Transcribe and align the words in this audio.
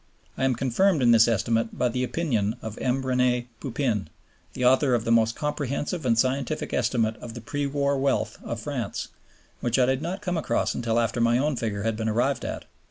I 0.35 0.45
am 0.45 0.55
confirmed 0.55 1.03
in 1.03 1.11
this 1.11 1.27
estimate 1.27 1.77
by 1.77 1.87
the 1.87 2.03
opinion 2.03 2.55
of 2.63 2.75
M. 2.79 3.03
RenÈ 3.03 3.45
Pupin, 3.59 4.07
the 4.53 4.65
author 4.65 4.95
of 4.95 5.05
the 5.05 5.11
most 5.11 5.35
comprehensive 5.35 6.07
and 6.07 6.17
scientific 6.17 6.73
estimate 6.73 7.17
of 7.17 7.35
the 7.35 7.39
pre 7.41 7.67
war 7.67 7.95
wealth 7.99 8.39
of 8.43 8.59
France, 8.59 9.09
which 9.59 9.77
I 9.77 9.85
did 9.85 10.01
not 10.01 10.23
come 10.23 10.37
across 10.37 10.73
until 10.73 10.99
after 10.99 11.21
my 11.21 11.37
own 11.37 11.55
figure 11.55 11.83
had 11.83 11.95
been 11.97 12.09
arrived 12.09 12.43
at. 12.43 12.65